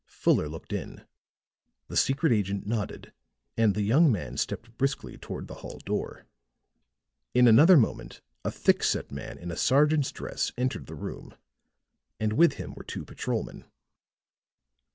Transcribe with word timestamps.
Fuller 0.07 0.49
looked 0.49 0.73
in; 0.73 1.05
the 1.87 1.95
secret 1.95 2.33
agent 2.33 2.65
nodded 2.65 3.13
and 3.55 3.75
the 3.75 3.83
young 3.83 4.11
man 4.11 4.35
stepped 4.35 4.75
briskly 4.75 5.15
toward 5.15 5.47
the 5.47 5.53
hall 5.61 5.77
door. 5.85 6.25
In 7.35 7.47
another 7.47 7.77
moment 7.77 8.19
a 8.43 8.49
thick 8.49 8.81
set 8.81 9.11
man 9.11 9.37
in 9.37 9.51
a 9.51 9.55
sergeant's 9.55 10.11
dress 10.11 10.51
entered 10.57 10.87
the 10.87 10.95
room, 10.95 11.35
and 12.19 12.33
with 12.33 12.53
him 12.53 12.73
were 12.73 12.83
two 12.83 13.05
patrolmen. 13.05 13.63